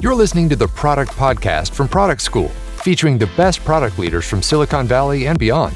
[0.00, 2.50] You're listening to the Product Podcast from Product School,
[2.84, 5.74] featuring the best product leaders from Silicon Valley and beyond.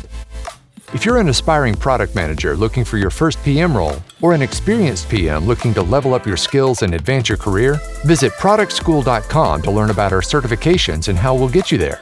[0.95, 5.08] If you're an aspiring product manager looking for your first PM role, or an experienced
[5.08, 9.90] PM looking to level up your skills and advance your career, visit productschool.com to learn
[9.90, 11.98] about our certifications and how we'll get you there.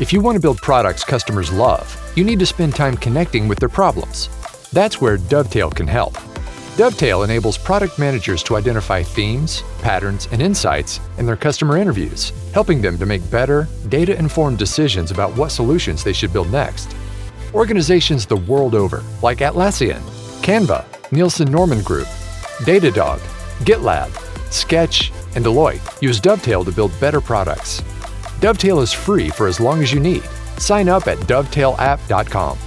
[0.00, 3.58] If you want to build products customers love, you need to spend time connecting with
[3.58, 4.28] their problems.
[4.70, 6.18] That's where Dovetail can help.
[6.76, 12.80] Dovetail enables product managers to identify themes, patterns, and insights in their customer interviews, helping
[12.80, 16.94] them to make better, data informed decisions about what solutions they should build next.
[17.54, 20.00] Organizations the world over, like Atlassian,
[20.42, 22.06] Canva, Nielsen Norman Group,
[22.64, 23.18] Datadog,
[23.64, 24.10] GitLab,
[24.52, 27.82] Sketch, and Deloitte, use Dovetail to build better products.
[28.40, 30.22] Dovetail is free for as long as you need.
[30.58, 32.58] Sign up at dovetailapp.com.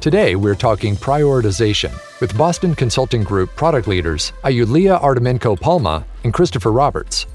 [0.00, 6.72] Today, we're talking prioritization with Boston Consulting Group product leaders Iuliia Artemenko Palma and Christopher
[6.72, 7.26] Roberts.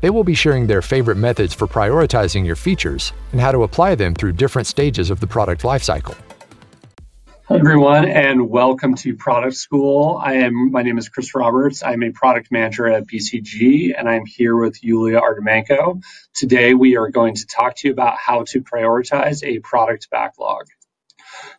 [0.00, 3.94] They will be sharing their favorite methods for prioritizing your features and how to apply
[3.94, 6.16] them through different stages of the product lifecycle.
[7.46, 10.18] Hi everyone, and welcome to Product School.
[10.22, 11.82] I am my name is Chris Roberts.
[11.82, 16.02] I'm a product manager at BCG, and I'm here with Iuliia Artemenko.
[16.32, 20.64] Today, we are going to talk to you about how to prioritize a product backlog.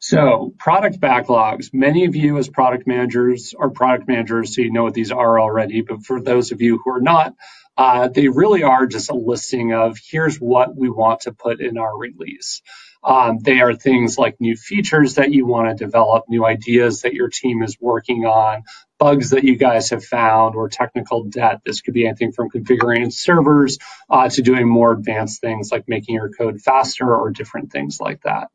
[0.07, 1.73] So, product backlogs.
[1.73, 5.39] Many of you, as product managers, are product managers, so you know what these are
[5.39, 5.81] already.
[5.81, 7.33] But for those of you who are not,
[7.75, 11.79] uh, they really are just a listing of here's what we want to put in
[11.79, 12.61] our release.
[13.03, 17.15] Um, they are things like new features that you want to develop, new ideas that
[17.15, 18.61] your team is working on,
[18.99, 21.61] bugs that you guys have found, or technical debt.
[21.65, 23.77] This could be anything from configuring servers
[24.09, 28.21] uh, to doing more advanced things like making your code faster or different things like
[28.23, 28.49] that.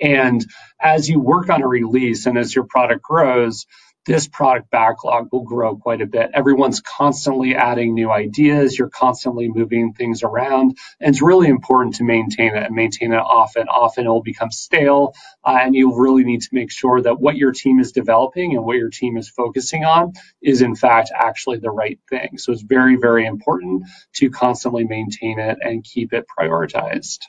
[0.00, 0.44] And
[0.80, 3.66] as you work on a release and as your product grows,
[4.04, 6.30] this product backlog will grow quite a bit.
[6.34, 8.76] Everyone's constantly adding new ideas.
[8.76, 10.76] You're constantly moving things around.
[11.00, 13.68] And it's really important to maintain it and maintain it often.
[13.68, 15.14] Often it will become stale.
[15.44, 18.64] Uh, and you really need to make sure that what your team is developing and
[18.64, 22.38] what your team is focusing on is, in fact, actually the right thing.
[22.38, 23.84] So it's very, very important
[24.14, 27.20] to constantly maintain it and keep it prioritized.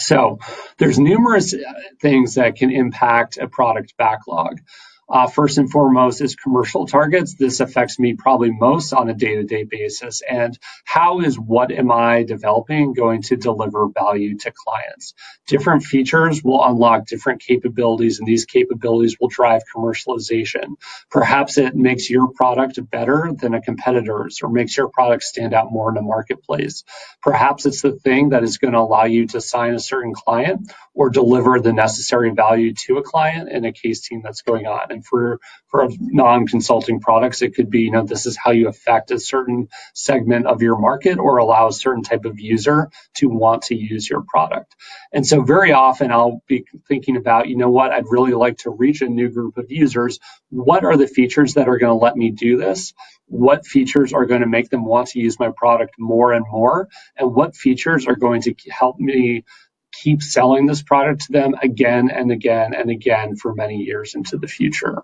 [0.00, 0.38] So
[0.78, 1.54] there's numerous
[2.00, 4.60] things that can impact a product backlog.
[5.08, 7.34] Uh, first and foremost is commercial targets.
[7.34, 10.22] This affects me probably most on a day-to-day basis.
[10.28, 15.14] And how is what am I developing going to deliver value to clients?
[15.46, 20.76] Different features will unlock different capabilities, and these capabilities will drive commercialization.
[21.10, 25.72] Perhaps it makes your product better than a competitor's or makes your product stand out
[25.72, 26.84] more in the marketplace.
[27.22, 30.72] Perhaps it's the thing that is going to allow you to sign a certain client
[30.94, 34.91] or deliver the necessary value to a client in a case team that's going on.
[34.92, 39.10] And for for non-consulting products, it could be, you know, this is how you affect
[39.10, 43.62] a certain segment of your market or allow a certain type of user to want
[43.64, 44.76] to use your product.
[45.12, 48.70] And so very often I'll be thinking about, you know what, I'd really like to
[48.70, 50.18] reach a new group of users.
[50.50, 52.92] What are the features that are going to let me do this?
[53.26, 56.88] What features are going to make them want to use my product more and more?
[57.16, 59.44] And what features are going to help me
[59.92, 64.38] keep selling this product to them again and again and again for many years into
[64.38, 65.02] the future.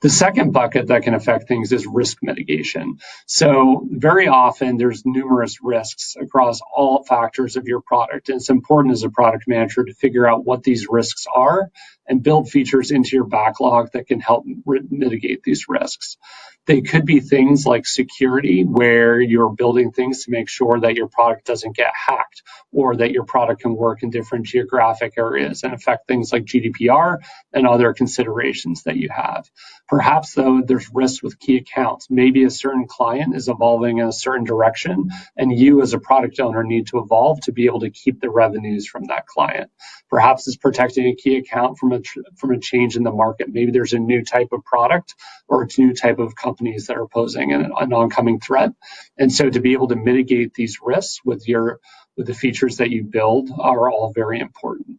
[0.00, 2.98] The second bucket that can affect things is risk mitigation.
[3.26, 8.28] So very often there's numerous risks across all factors of your product.
[8.28, 11.70] And it's important as a product manager to figure out what these risks are
[12.06, 16.16] and build features into your backlog that can help mitigate these risks.
[16.66, 21.08] They could be things like security, where you're building things to make sure that your
[21.08, 22.42] product doesn't get hacked
[22.72, 27.18] or that your product can work in different geographic areas and affect things like GDPR
[27.52, 29.50] and other considerations that you have.
[29.88, 32.06] Perhaps, though, there's risks with key accounts.
[32.10, 36.38] Maybe a certain client is evolving in a certain direction, and you, as a product
[36.40, 39.70] owner, need to evolve to be able to keep the revenues from that client.
[40.08, 42.00] Perhaps it's protecting a key account from a
[42.36, 43.48] from a change in the market.
[43.52, 45.14] Maybe there's a new type of product
[45.48, 48.72] or a new type of company companies that are posing an, an oncoming threat.
[49.16, 51.80] And so to be able to mitigate these risks with your
[52.16, 54.98] with the features that you build are all very important.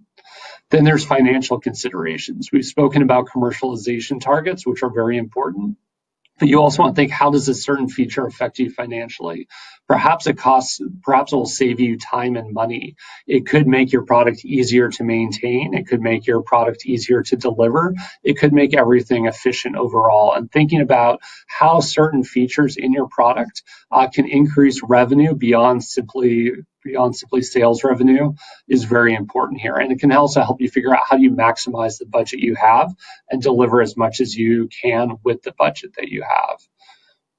[0.72, 2.50] Then there's financial considerations.
[2.52, 5.78] We've spoken about commercialization targets, which are very important.
[6.40, 9.48] But you also want to think how does a certain feature affect you financially?
[9.88, 12.96] Perhaps it costs, perhaps it will save you time and money.
[13.28, 15.74] It could make your product easier to maintain.
[15.74, 17.94] It could make your product easier to deliver.
[18.24, 20.34] It could make everything efficient overall.
[20.34, 26.52] And thinking about how certain features in your product uh, can increase revenue beyond simply
[26.84, 28.34] beyond simply sales revenue
[28.68, 29.76] is very important here.
[29.76, 32.56] And it can also help you figure out how do you maximize the budget you
[32.56, 32.94] have
[33.30, 36.60] and deliver as much as you can with the budget that you have.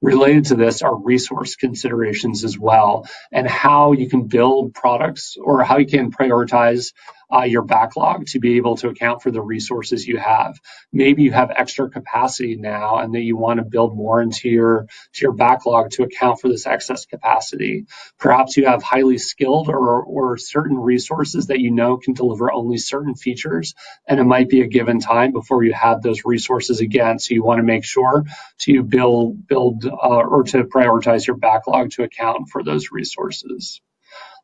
[0.03, 5.65] Related to this are resource considerations as well, and how you can build products or
[5.65, 6.93] how you can prioritize
[7.33, 10.59] uh, your backlog to be able to account for the resources you have.
[10.93, 14.87] Maybe you have extra capacity now and that you want to build more into your
[15.15, 17.87] to your backlog to account for this excess capacity.
[18.19, 22.79] Perhaps you have highly skilled or, or certain resources that you know can deliver only
[22.79, 23.75] certain features,
[24.09, 27.19] and it might be a given time before you have those resources again.
[27.19, 28.25] So you want to make sure
[28.61, 33.81] to build build uh, or to prioritize your backlog to account for those resources.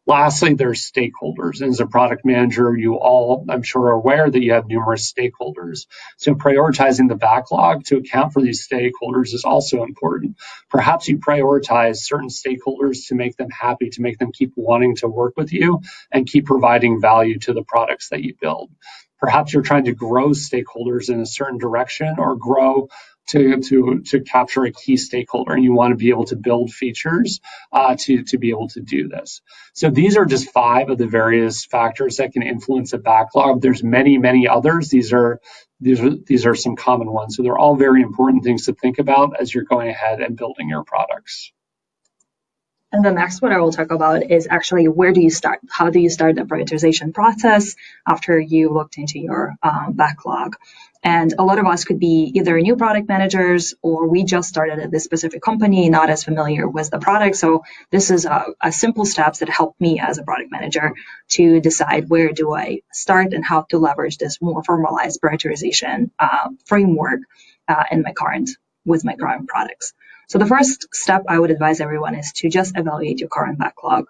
[0.06, 1.60] Lastly, there's stakeholders.
[1.60, 5.12] And as a product manager, you all, I'm sure, are aware that you have numerous
[5.12, 5.86] stakeholders.
[6.16, 10.36] So prioritizing the backlog to account for these stakeholders is also important.
[10.68, 15.08] Perhaps you prioritize certain stakeholders to make them happy, to make them keep wanting to
[15.08, 15.80] work with you
[16.10, 18.70] and keep providing value to the products that you build.
[19.20, 22.88] Perhaps you're trying to grow stakeholders in a certain direction or grow
[23.30, 26.72] to, to, to capture a key stakeholder and you want to be able to build
[26.72, 27.40] features
[27.72, 29.40] uh, to, to be able to do this.
[29.72, 33.60] So these are just five of the various factors that can influence a backlog.
[33.60, 34.88] There's many, many others.
[34.88, 35.40] These are
[35.80, 37.36] these are these are some common ones.
[37.36, 40.68] So they're all very important things to think about as you're going ahead and building
[40.68, 41.52] your products.
[42.92, 45.60] And the next one I will talk about is actually where do you start?
[45.70, 50.56] How do you start the prioritization process after you looked into your um, backlog?
[51.02, 54.80] And a lot of us could be either new product managers or we just started
[54.80, 57.36] at this specific company, not as familiar with the product.
[57.36, 60.92] So this is a, a simple steps that help me as a product manager
[61.30, 66.50] to decide where do I start and how to leverage this more formalized prioritization uh,
[66.66, 67.20] framework
[67.66, 68.50] uh, in my current
[68.84, 69.94] with my current products.
[70.28, 74.06] So the first step I would advise everyone is to just evaluate your current backlog.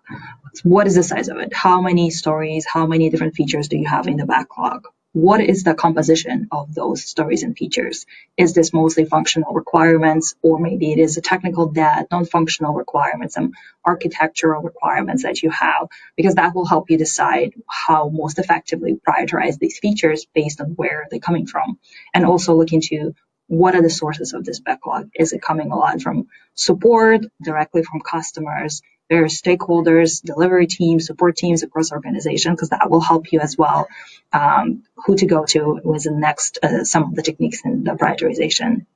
[0.64, 1.54] What is the size of it?
[1.54, 2.66] How many stories?
[2.66, 4.86] How many different features do you have in the backlog?
[5.12, 8.06] What is the composition of those stories and features?
[8.36, 13.50] Is this mostly functional requirements, or maybe it is a technical debt, non-functional requirements, some
[13.84, 19.58] architectural requirements that you have, because that will help you decide how most effectively prioritize
[19.58, 21.80] these features based on where they're coming from.
[22.14, 23.16] And also look into
[23.48, 25.10] what are the sources of this backlog?
[25.12, 28.80] Is it coming a lot from support, directly from customers,
[29.10, 33.88] various stakeholders, delivery teams, support teams across organization, because that will help you as well.
[34.32, 37.92] Um, who to go to with the next, uh, some of the techniques in the
[37.92, 38.86] prioritization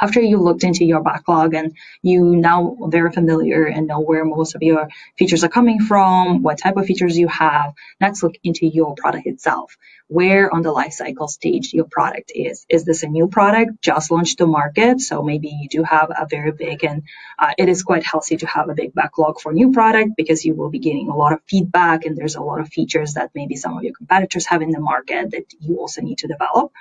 [0.00, 4.54] after you looked into your backlog and you now very familiar and know where most
[4.54, 8.66] of your features are coming from, what type of features you have, next look into
[8.66, 9.76] your product itself.
[10.08, 12.66] Where on the life cycle stage your product is.
[12.68, 15.00] Is this a new product just launched to market?
[15.00, 17.02] So maybe you do have a very big and
[17.38, 20.54] uh, it is quite healthy to have a big backlog for new product because you
[20.54, 23.56] will be getting a lot of feedback and there's a lot of features that maybe
[23.56, 26.72] some of your competitors have in the market that you also need to develop.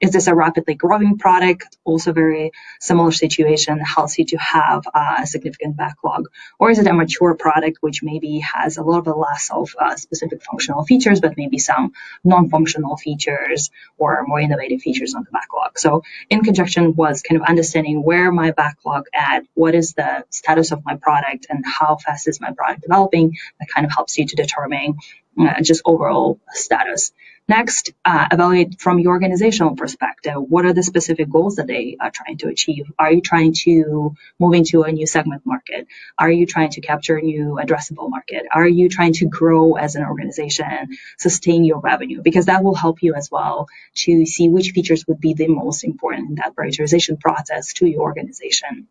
[0.00, 1.76] Is this a rapidly growing product?
[1.84, 6.28] Also very similar situation, healthy to have a significant backlog.
[6.60, 9.96] Or is it a mature product which maybe has a little bit less of uh,
[9.96, 11.92] specific functional features, but maybe some
[12.22, 15.78] non-functional features or more innovative features on the backlog?
[15.78, 20.70] So in conjunction was kind of understanding where my backlog at, what is the status
[20.70, 24.26] of my product and how fast is my product developing, that kind of helps you
[24.26, 24.98] to determine
[25.40, 27.12] uh, just overall status.
[27.48, 30.34] Next, uh, evaluate from your organizational perspective.
[30.36, 32.92] What are the specific goals that they are trying to achieve?
[32.98, 35.86] Are you trying to move into a new segment market?
[36.18, 38.44] Are you trying to capture a new addressable market?
[38.52, 42.20] Are you trying to grow as an organization, sustain your revenue?
[42.20, 43.68] Because that will help you as well
[44.04, 48.02] to see which features would be the most important in that prioritization process to your
[48.02, 48.88] organization.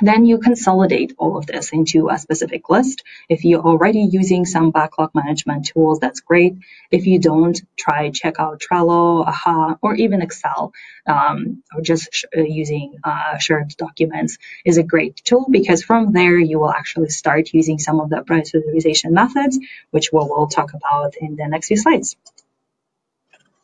[0.00, 3.02] Then you consolidate all of this into a specific list.
[3.28, 6.54] If you're already using some backlog management tools, that's great.
[6.90, 10.72] If you don't, try check out Trello, Aha, or even Excel,
[11.06, 16.12] um, or just sh- uh, using uh, shared documents is a great tool because from
[16.12, 19.58] there you will actually start using some of the prioritization methods,
[19.90, 22.16] which we'll, we'll talk about in the next few slides.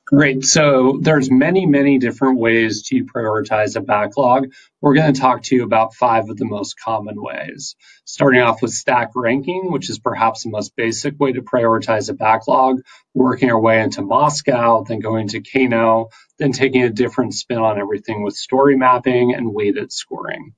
[0.06, 0.44] Great.
[0.44, 4.52] So there's many, many different ways to prioritize a backlog.
[4.80, 7.74] We're going to talk to you about five of the most common ways.
[8.04, 12.14] Starting off with stack ranking, which is perhaps the most basic way to prioritize a
[12.14, 12.82] backlog,
[13.14, 17.80] working our way into MoSCoW, then going to Kano, then taking a different spin on
[17.80, 20.54] everything with story mapping and weighted scoring.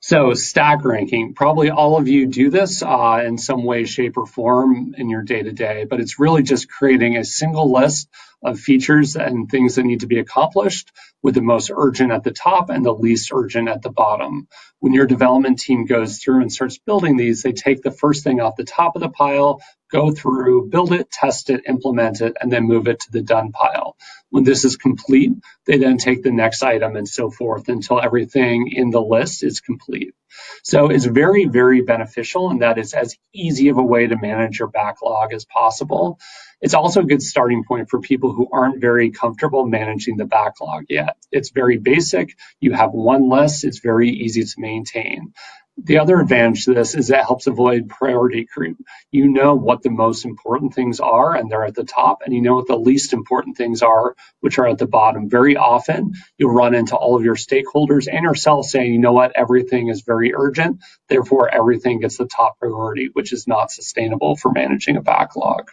[0.00, 4.26] So stack ranking, probably all of you do this uh, in some way, shape, or
[4.26, 8.10] form in your day to day, but it's really just creating a single list
[8.44, 12.30] of features and things that need to be accomplished with the most urgent at the
[12.32, 14.46] top and the least urgent at the bottom.
[14.80, 18.40] When your development team goes through and starts building these, they take the first thing
[18.40, 22.52] off the top of the pile, go through, build it, test it, implement it, and
[22.52, 23.96] then move it to the done pile.
[24.30, 25.32] When this is complete,
[25.66, 29.60] they then take the next item and so forth until everything in the list is
[29.60, 30.14] complete.
[30.62, 34.58] So it's very, very beneficial and that is as easy of a way to manage
[34.58, 36.18] your backlog as possible.
[36.64, 40.86] It's also a good starting point for people who aren't very comfortable managing the backlog
[40.90, 41.18] yet.
[41.32, 42.36] It's very basic.
[42.60, 43.64] You have one list.
[43.64, 45.34] It's very easy to maintain.
[45.76, 48.76] The other advantage to this is it helps avoid priority creep.
[49.10, 52.42] You know what the most important things are, and they're at the top, and you
[52.42, 55.28] know what the least important things are, which are at the bottom.
[55.28, 59.32] Very often, you'll run into all of your stakeholders and yourself saying, you know what,
[59.34, 60.78] everything is very urgent,
[61.08, 65.72] therefore, everything gets the top priority, which is not sustainable for managing a backlog.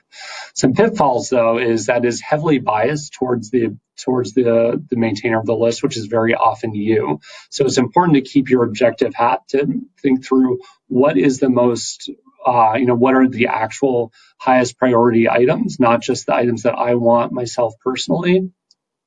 [0.56, 5.46] Some pitfalls, though, is that is heavily biased towards the towards the, the maintainer of
[5.46, 7.20] the list, which is very often you.
[7.50, 12.10] So it's important to keep your objective hat to think through what is the most
[12.46, 16.74] uh, you know, what are the actual highest priority items, not just the items that
[16.74, 18.52] I want myself personally.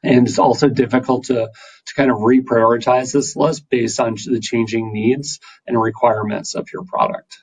[0.03, 1.49] And it's also difficult to,
[1.87, 6.85] to kind of reprioritize this list based on the changing needs and requirements of your
[6.85, 7.39] product.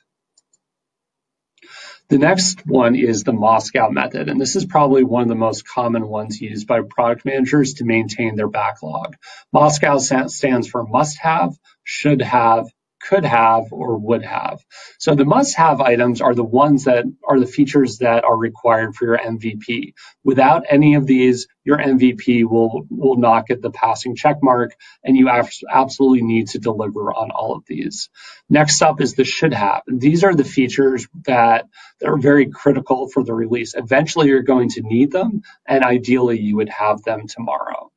[2.08, 5.66] The next one is the MoSCoW method, and this is probably one of the most
[5.66, 9.16] common ones used by product managers to maintain their backlog.
[9.54, 12.66] MoSCoW stands for must have, should have,
[13.08, 14.60] could have or would have.
[14.98, 18.94] So the must have items are the ones that are the features that are required
[18.94, 19.94] for your MVP.
[20.24, 25.16] Without any of these, your MVP will, will not get the passing check mark and
[25.16, 25.28] you
[25.70, 28.08] absolutely need to deliver on all of these.
[28.48, 29.82] Next up is the should have.
[29.86, 31.66] These are the features that,
[32.00, 33.74] that are very critical for the release.
[33.76, 37.91] Eventually you're going to need them and ideally you would have them tomorrow.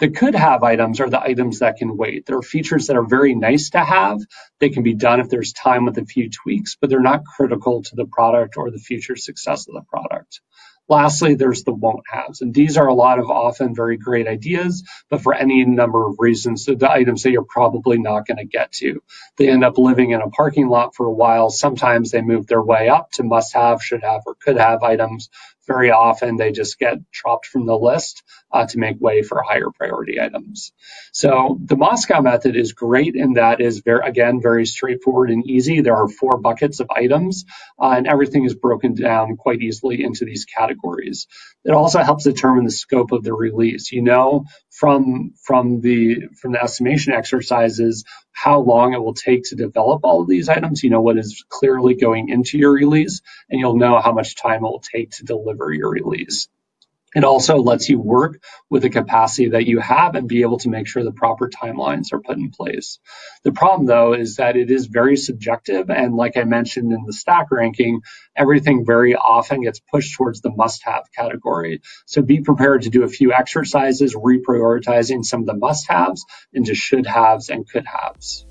[0.00, 2.26] The could have items are the items that can wait.
[2.26, 4.18] There are features that are very nice to have.
[4.58, 7.82] They can be done if there's time with a few tweaks, but they're not critical
[7.82, 10.40] to the product or the future success of the product.
[10.88, 12.42] Lastly, there's the won't haves.
[12.42, 16.16] And these are a lot of often very great ideas, but for any number of
[16.18, 19.00] reasons, the items that you're probably not going to get to.
[19.38, 21.48] They end up living in a parking lot for a while.
[21.48, 25.30] Sometimes they move their way up to must have, should have, or could have items
[25.66, 29.70] very often they just get dropped from the list uh, to make way for higher
[29.76, 30.72] priority items.
[31.12, 35.80] So the MoSCoW method is great in that is very again very straightforward and easy.
[35.82, 37.44] There are four buckets of items,
[37.80, 41.26] uh, and everything is broken down quite easily into these categories.
[41.64, 43.92] It also helps determine the scope of the release.
[43.92, 49.56] You know from from the from the estimation exercises how long it will take to
[49.56, 50.82] develop all of these items.
[50.82, 54.64] You know what is clearly going into your release, and you'll know how much time
[54.64, 56.48] it will take to deliver your release.
[57.16, 60.68] It also lets you work with the capacity that you have and be able to
[60.68, 62.98] make sure the proper timelines are put in place.
[63.44, 65.90] The problem, though, is that it is very subjective.
[65.90, 68.00] And like I mentioned in the stack ranking,
[68.34, 71.82] everything very often gets pushed towards the must have category.
[72.04, 76.74] So be prepared to do a few exercises reprioritizing some of the must haves into
[76.74, 78.44] should haves and could haves.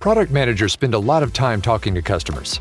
[0.00, 2.58] Product managers spend a lot of time talking to customers.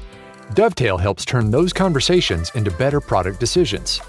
[0.53, 4.01] Dovetail helps turn those conversations into better product decisions.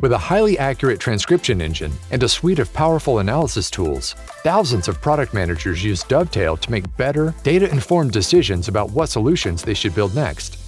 [0.00, 5.00] With a highly accurate transcription engine and a suite of powerful analysis tools, thousands of
[5.00, 9.94] product managers use Dovetail to make better, data informed decisions about what solutions they should
[9.94, 10.58] build next.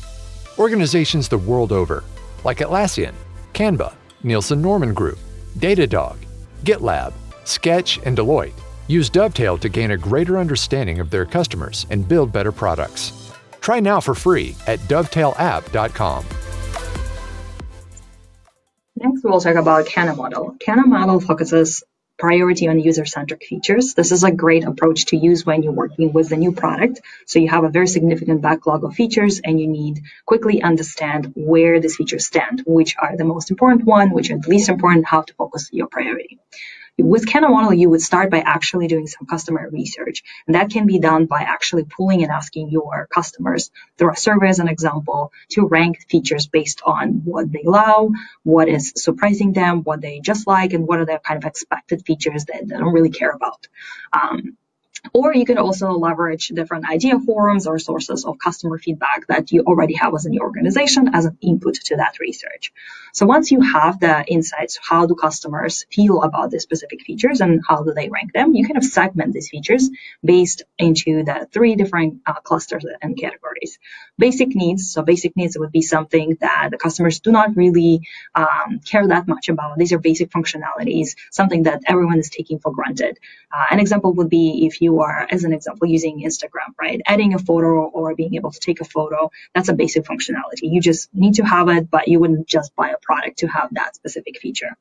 [0.59, 2.02] Organizations the world over,
[2.44, 3.14] like Atlassian,
[3.54, 3.94] Canva,
[4.25, 5.18] Nielsen Norman Group,
[5.59, 6.16] Datadog,
[6.64, 7.12] GitLab,
[7.44, 8.52] Sketch, and Deloitte,
[8.88, 13.29] use Dovetail to gain a greater understanding of their customers and build better products.
[13.60, 16.24] Try now for free at dovetailApp.com.
[18.96, 20.56] Next, we'll talk about Kano model.
[20.64, 21.82] Kano model focuses
[22.18, 23.94] priority on user-centric features.
[23.94, 27.00] This is a great approach to use when you're working with a new product.
[27.24, 31.80] So you have a very significant backlog of features and you need quickly understand where
[31.80, 35.22] these features stand, which are the most important one, which are the least important, how
[35.22, 36.38] to focus your priority.
[37.02, 40.23] With Model, you would start by actually doing some customer research.
[40.47, 44.49] And that can be done by actually pulling and asking your customers through a survey
[44.49, 48.11] as an example to rank features based on what they allow,
[48.42, 52.04] what is surprising them, what they just like, and what are the kind of expected
[52.07, 53.66] features that they don't really care about.
[54.12, 54.57] Um,
[55.12, 59.62] Or you can also leverage different idea forums or sources of customer feedback that you
[59.62, 62.73] already have as an organization as an input to that research.
[63.12, 67.61] So once you have the insights, how do customers feel about the specific features and
[67.66, 69.90] how do they rank them, you kind of segment these features
[70.25, 73.78] based into the three different uh, clusters and categories.
[74.19, 74.92] Basic needs.
[74.92, 79.26] So basic needs would be something that the customers do not really um, care that
[79.26, 79.78] much about.
[79.78, 83.19] These are basic functionalities, something that everyone is taking for granted.
[83.52, 87.00] Uh, an example would be if you are, as an example, using Instagram, right?
[87.06, 90.62] Adding a photo or being able to take a photo, that's a basic functionality.
[90.62, 93.68] You just need to have it, but you wouldn't just buy a product to have
[93.73, 94.76] that specific feature.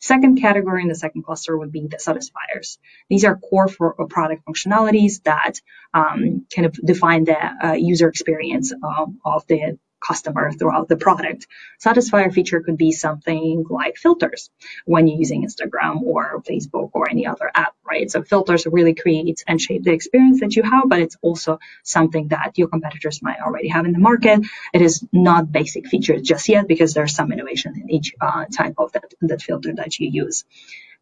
[0.00, 2.78] Second category in the second cluster would be the satisfiers.
[3.08, 5.60] These are core for product functionalities that
[5.92, 11.46] um, kind of define the uh, user experience um, of the customer throughout the product.
[11.84, 14.50] Satisfier feature could be something like filters
[14.84, 18.10] when you're using Instagram or Facebook or any other app, right?
[18.10, 22.28] So filters really create and shape the experience that you have, but it's also something
[22.28, 24.40] that your competitors might already have in the market.
[24.72, 28.74] It is not basic features just yet because there's some innovation in each uh, type
[28.78, 30.44] of that, that filter that you use.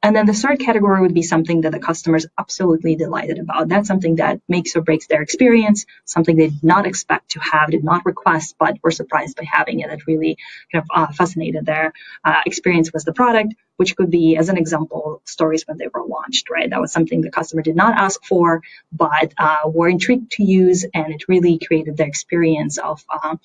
[0.03, 3.69] And then the third category would be something that the customer is absolutely delighted about.
[3.69, 7.71] That's something that makes or breaks their experience, something they did not expect to have,
[7.71, 9.89] did not request, but were surprised by having it.
[9.89, 10.37] That really
[10.71, 11.93] kind of uh, fascinated their
[12.25, 16.05] uh, experience with the product, which could be, as an example, stories when they were
[16.07, 16.71] launched, right?
[16.71, 18.63] That was something the customer did not ask for,
[18.93, 23.37] but uh, were intrigued to use, and it really created the experience of uh,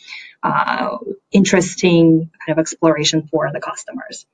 [0.43, 0.97] uh,
[1.31, 4.27] interesting kind of exploration for the customers.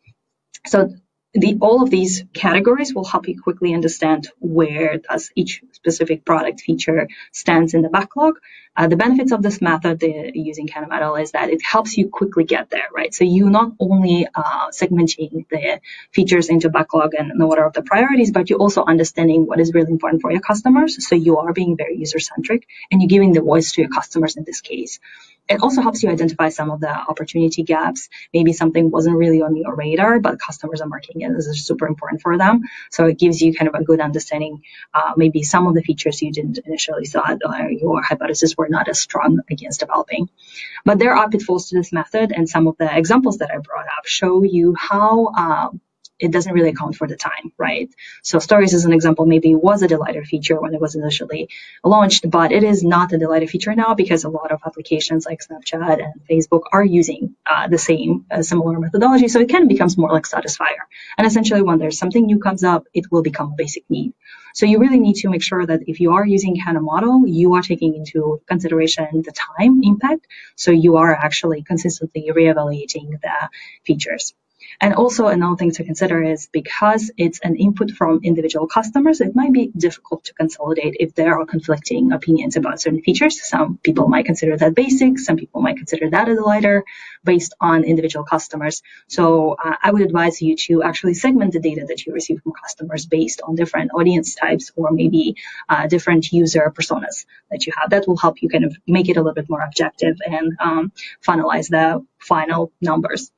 [0.66, 0.94] So
[1.40, 6.62] the, all of these categories will help you quickly understand where does each specific product
[6.62, 8.40] feature stands in the backlog.
[8.76, 12.10] Uh, the benefits of this method the, using Kano model is that it helps you
[12.10, 13.14] quickly get there, right?
[13.14, 15.80] So you not only uh, segmenting the
[16.12, 19.74] features into backlog and in order of the priorities, but you're also understanding what is
[19.74, 21.08] really important for your customers.
[21.08, 24.36] So you are being very user centric and you're giving the voice to your customers
[24.36, 25.00] in this case
[25.50, 28.10] it also helps you identify some of the opportunity gaps.
[28.34, 32.22] Maybe something wasn't really on your radar, but customers are marking it as super important
[32.22, 32.64] for them.
[32.92, 34.64] So it gives you kind of a good understanding.
[34.94, 38.88] Uh, maybe some of the features you didn't initially thought uh, your hypothesis were not
[38.90, 40.30] as strong against developing.
[40.84, 43.86] But there are pitfalls to this method, and some of the examples that I brought
[43.86, 45.70] up show you how uh,
[46.20, 47.90] it doesn't really account for the time, right?
[48.24, 51.50] So stories as an example maybe was a delighter feature when it was initially
[51.84, 55.42] launched, but it is not a delighter feature now because a lot of applications like
[55.42, 59.28] Snapchat and Facebook are using uh, the same uh, similar methodology.
[59.28, 60.84] So it kind of becomes more like Satisfier.
[61.18, 64.14] And essentially when there's something new comes up, it will become a basic need.
[64.54, 67.54] So you really need to make sure that if you are using Kano model, you
[67.54, 70.26] are taking into consideration the time impact.
[70.56, 73.50] So you are actually consistently reevaluating the
[73.86, 74.34] features.
[74.80, 79.36] And also another thing to consider is because it's an input from individual customers, it
[79.36, 83.48] might be difficult to consolidate if there are conflicting opinions about certain features.
[83.48, 86.84] Some people might consider that basic, some people might consider that a lighter
[87.24, 88.82] based on individual customers.
[89.08, 92.54] So uh, I would advise you to actually segment the data that you receive from
[92.54, 95.36] customers based on different audience types or maybe
[95.70, 97.90] uh, different user personas that you have.
[97.90, 100.92] That will help you kind of make it a little bit more objective and um,
[101.26, 103.32] finalize the final numbers.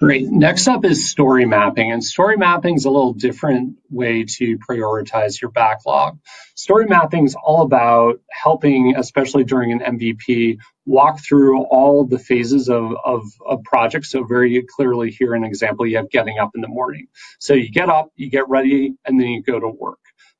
[0.00, 0.28] Great.
[0.30, 1.90] Next up is story mapping.
[1.90, 6.20] And story mapping is a little different way to prioritize your backlog.
[6.54, 12.68] Story mapping is all about helping, especially during an MVP, walk through all the phases
[12.68, 14.06] of, of a project.
[14.06, 17.08] So very clearly here an example, you have getting up in the morning.
[17.40, 19.98] So you get up, you get ready, and then you go to work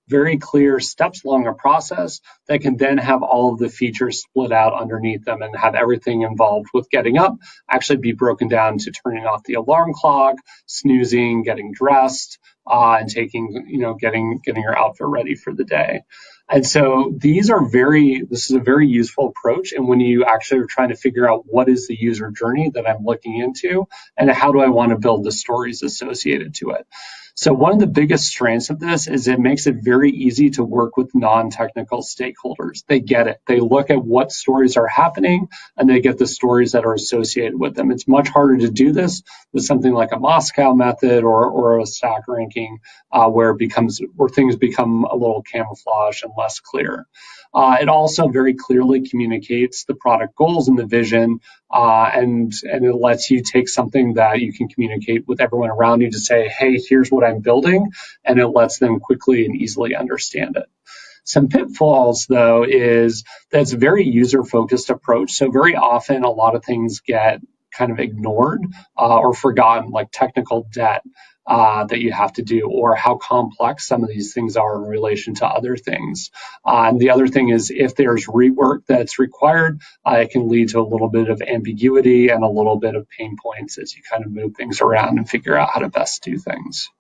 [0.08, 4.52] very clear steps along a process that can then have all of the features split
[4.52, 7.34] out underneath them and have everything involved with getting up
[7.70, 13.10] actually be broken down to turning off the alarm clock, snoozing, getting dressed, uh, and
[13.10, 16.02] taking, you know, getting getting your outfit ready for the day.
[16.50, 19.72] And so these are very, this is a very useful approach.
[19.72, 22.88] And when you actually are trying to figure out what is the user journey that
[22.88, 26.86] I'm looking into and how do I want to build the stories associated to it.
[27.40, 30.64] So one of the biggest strengths of this is it makes it very easy to
[30.64, 32.84] work with non-technical stakeholders.
[32.88, 33.40] They get it.
[33.46, 35.46] They look at what stories are happening
[35.76, 37.92] and they get the stories that are associated with them.
[37.92, 39.22] It's much harder to do this
[39.52, 42.80] with something like a MoSCoW method or, or a stack ranking
[43.12, 47.06] uh, where it becomes where things become a little camouflage and less clear.
[47.54, 51.40] Uh, it also very clearly communicates the product goals and the vision,
[51.72, 56.00] uh, and and it lets you take something that you can communicate with everyone around
[56.02, 57.92] you to say, hey, here's what I'm building,
[58.24, 60.66] and it lets them quickly and easily understand it.
[61.24, 65.32] Some pitfalls, though, is that's a very user focused approach.
[65.32, 67.40] So very often, a lot of things get
[67.78, 68.64] kind of ignored
[68.98, 71.02] uh, or forgotten, like technical debt
[71.46, 74.82] uh, that you have to do, or how complex some of these things are in
[74.82, 76.30] relation to other things.
[76.64, 80.70] Uh, and the other thing is, if there's rework that's required, uh, it can lead
[80.70, 84.02] to a little bit of ambiguity and a little bit of pain points as you
[84.10, 86.90] kind of move things around and figure out how to best do things.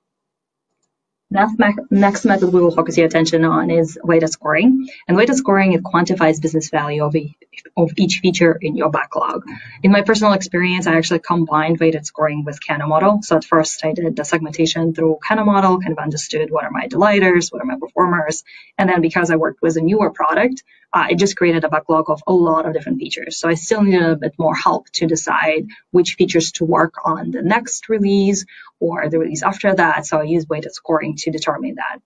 [1.30, 4.88] Next method we will focus your attention on is weighted scoring.
[5.06, 7.36] And weighted scoring, it quantifies business value of, a,
[7.76, 9.44] of each feature in your backlog.
[9.82, 13.20] In my personal experience, I actually combined weighted scoring with Kano model.
[13.22, 16.70] So at first I did the segmentation through Kano model, kind of understood what are
[16.70, 18.42] my delighters, what are my performers.
[18.78, 22.08] And then because I worked with a newer product, uh, it just created a backlog
[22.08, 23.38] of a lot of different features.
[23.38, 27.30] So I still needed a bit more help to decide which features to work on
[27.30, 28.46] the next release
[28.80, 30.06] or the release after that.
[30.06, 32.00] So I use weighted scoring to determine that.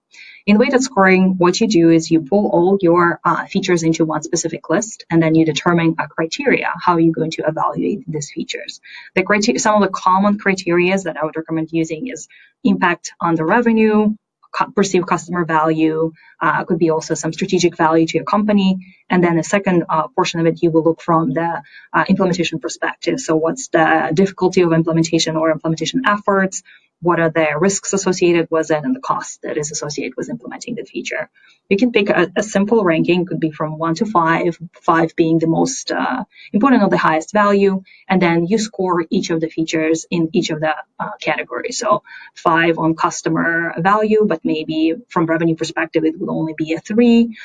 [0.45, 4.23] In weighted scoring, what you do is you pull all your uh, features into one
[4.23, 8.81] specific list, and then you determine a criteria how you're going to evaluate these features.
[9.15, 12.27] The criteria, some of the common criteria that I would recommend using is
[12.65, 14.15] impact on the revenue,
[14.75, 18.79] perceived customer value, uh, could be also some strategic value to your company.
[19.09, 21.63] And then the second uh, portion of it, you will look from the
[21.93, 23.21] uh, implementation perspective.
[23.21, 26.63] So what's the difficulty of implementation or implementation efforts?
[27.03, 30.77] What are the risks associated with it and the cost that is associated with implementing
[30.77, 31.29] the feature.
[31.69, 35.39] You can pick a, a simple ranking, could be from one to five, five being
[35.39, 39.49] the most uh, important or the highest value, and then you score each of the
[39.49, 41.79] features in each of the uh, categories.
[41.79, 42.03] So
[42.35, 47.37] five on customer value, but maybe from revenue perspective, it would only be a three.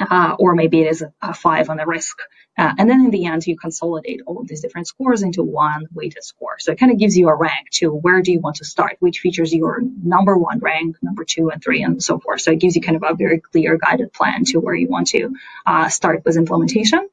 [0.00, 2.16] Uh, or maybe it is a, five on the risk
[2.60, 5.86] uh, and then in the end, you consolidate all of these different scores into one
[5.94, 6.58] weighted score.
[6.58, 8.96] So it kind of gives you a rank to where do you want to start,
[8.98, 12.42] which features your number one rank, number two and three, and so forth.
[12.42, 15.06] So it gives you kind of a very clear guided plan to where you want
[15.08, 15.34] to
[15.64, 17.08] uh, start with implementation.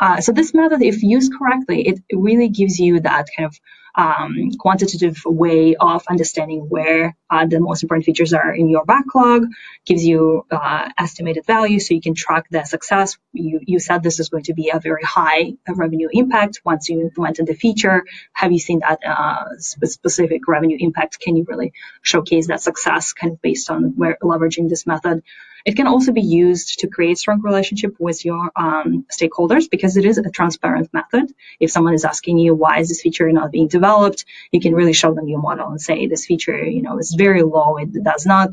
[0.00, 3.60] Uh, so this method, if used correctly, it really gives you that kind of
[3.98, 9.46] um, quantitative way of understanding where uh, the most important features are in your backlog,
[9.84, 13.18] gives you uh, estimated value so you can track the success.
[13.32, 17.00] You, you said this is going to be a very high revenue impact once you
[17.00, 18.04] implemented the feature.
[18.32, 21.18] Have you seen that uh, specific revenue impact?
[21.18, 25.24] Can you really showcase that success kind of based on where leveraging this method?
[25.64, 30.04] It can also be used to create strong relationship with your um, stakeholders because it
[30.04, 31.32] is a transparent method.
[31.60, 34.92] If someone is asking you why is this feature not being developed, you can really
[34.92, 37.76] show them your model and say this feature, you know, is very low.
[37.78, 38.50] It does not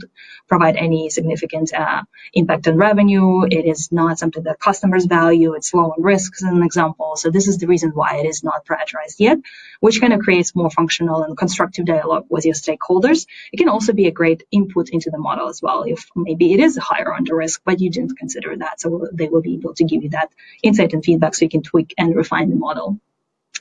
[0.48, 3.44] provide any significant uh, impact on revenue.
[3.46, 5.54] It is not something that customers value.
[5.54, 7.16] It's low in risk, as an example.
[7.16, 9.38] So this is the reason why it is not prioritized yet,
[9.80, 13.26] which kind of creates more functional and constructive dialogue with your stakeholders.
[13.52, 15.84] It can also be a great input into the model as well.
[15.84, 18.80] If maybe it is higher higher under risk, but you didn't consider that.
[18.82, 20.32] So they will be able to give you that
[20.64, 23.00] insight and feedback so you can tweak and refine the model.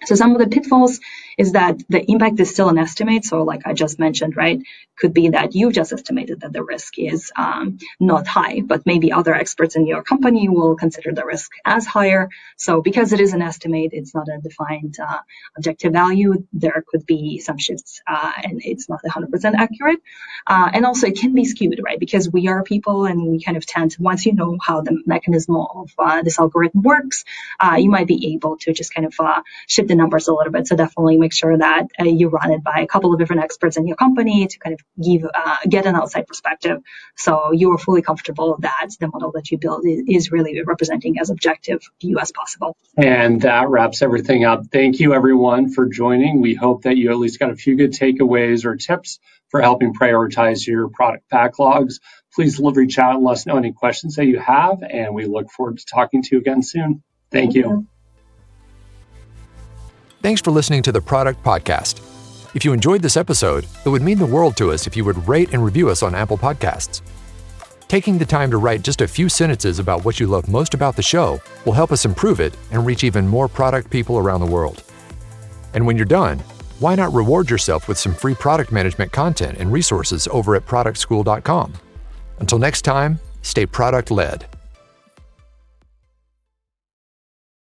[0.06, 1.00] So some of the pitfalls
[1.36, 3.24] is that the impact is still an estimate.
[3.24, 4.60] So like I just mentioned, right,
[4.96, 9.12] could be that you've just estimated that the risk is um, not high, but maybe
[9.12, 12.28] other experts in your company will consider the risk as higher.
[12.56, 15.20] So because it is an estimate, it's not a defined uh,
[15.56, 16.46] objective value.
[16.52, 20.00] There could be some shifts, uh, and it's not 100% accurate.
[20.46, 21.98] Uh, and also it can be skewed, right?
[21.98, 25.02] Because we are people, and we kind of tend to once you know how the
[25.06, 27.24] mechanism of uh, this algorithm works,
[27.60, 30.52] uh, you might be able to just kind of uh, shift the numbers a little
[30.52, 30.66] bit.
[30.66, 33.76] So definitely make sure that uh, you run it by a couple of different experts
[33.76, 36.83] in your company to kind of give uh, get an outside perspective,
[37.16, 41.30] so you are fully comfortable that the model that you build is really representing as
[41.30, 42.76] objective view as possible.
[42.96, 44.66] And that wraps everything up.
[44.72, 46.40] Thank you everyone for joining.
[46.40, 49.94] We hope that you at least got a few good takeaways or tips for helping
[49.94, 52.00] prioritize your product backlogs.
[52.35, 55.50] Please reach out and let us know any questions that you have, and we look
[55.50, 57.02] forward to talking to you again soon.
[57.30, 57.62] Thank, Thank you.
[57.62, 57.87] you.
[60.24, 62.00] Thanks for listening to the Product Podcast.
[62.54, 65.28] If you enjoyed this episode, it would mean the world to us if you would
[65.28, 67.02] rate and review us on Apple Podcasts.
[67.88, 70.96] Taking the time to write just a few sentences about what you love most about
[70.96, 74.46] the show will help us improve it and reach even more product people around the
[74.46, 74.82] world.
[75.74, 76.38] And when you're done,
[76.78, 81.74] why not reward yourself with some free product management content and resources over at productschool.com?
[82.38, 84.46] Until next time, stay product led.